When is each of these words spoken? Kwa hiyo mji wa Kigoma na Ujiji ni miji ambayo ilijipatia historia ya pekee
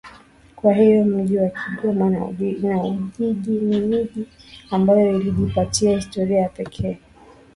Kwa 0.55 0.73
hiyo 0.73 1.05
mji 1.05 1.37
wa 1.37 1.49
Kigoma 1.49 2.09
na 2.09 2.25
Ujiji 2.25 2.67
ni 3.51 3.79
miji 3.79 4.25
ambayo 4.71 5.19
ilijipatia 5.21 5.95
historia 5.95 6.39
ya 6.41 6.49
pekee 6.49 6.97